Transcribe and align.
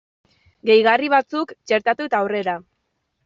Gehigarri 0.69 1.11
batzuk 1.15 1.53
txertatu 1.71 2.09
eta 2.09 2.21
aurrera! 2.23 2.57